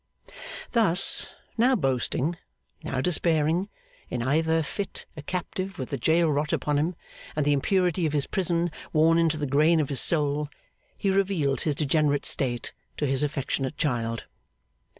Thus, 0.71 1.35
now 1.59 1.75
boasting, 1.75 2.35
now 2.83 3.01
despairing, 3.01 3.69
in 4.09 4.23
either 4.23 4.63
fit 4.63 5.05
a 5.15 5.21
captive 5.21 5.77
with 5.77 5.89
the 5.89 5.97
jail 5.99 6.31
rot 6.31 6.51
upon 6.51 6.79
him, 6.79 6.95
and 7.35 7.45
the 7.45 7.53
impurity 7.53 8.07
of 8.07 8.13
his 8.13 8.25
prison 8.25 8.71
worn 8.93 9.19
into 9.19 9.37
the 9.37 9.45
grain 9.45 9.79
of 9.79 9.89
his 9.89 10.01
soul, 10.01 10.49
he 10.97 11.11
revealed 11.11 11.61
his 11.61 11.75
degenerate 11.75 12.25
state 12.25 12.73
to 12.97 13.05
his 13.05 13.21
affectionate 13.21 13.77
child. 13.77 14.23